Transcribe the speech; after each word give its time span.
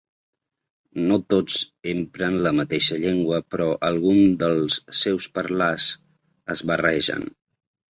No 1.11 1.19
tots 1.33 1.57
empren 1.91 2.41
la 2.47 2.55
mateixa 2.61 2.99
llengua, 3.05 3.41
però 3.57 3.71
alguns 3.93 4.43
dels 4.47 4.83
seus 5.05 5.33
parlars 5.41 5.91
es 6.57 6.69
barregen. 6.75 7.33